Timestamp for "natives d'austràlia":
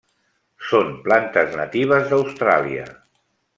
1.61-2.89